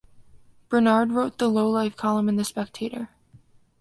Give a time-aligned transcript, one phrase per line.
[0.67, 3.09] Bernard wrote the "Low Life" column in "The Spectator".